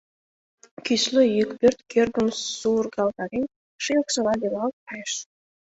[0.85, 3.45] Кӱсле йӱк, пӧрт кӧргым сургалтарен,
[3.83, 5.13] ший оксала велалт кайыш.